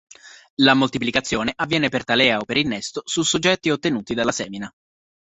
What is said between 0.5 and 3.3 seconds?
La moltiplicazione avviene per talea o per innesto su